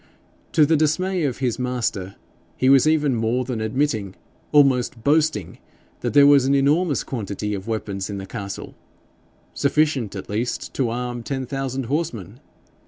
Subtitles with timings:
[0.53, 2.15] To the dismay of his master
[2.57, 4.15] he was even more than admitting,
[4.51, 5.59] almost boasting,
[5.99, 8.73] that there was an enormous quantity of weapons in the castle
[9.53, 12.39] sufficient at least to arm ten thousand horsemen!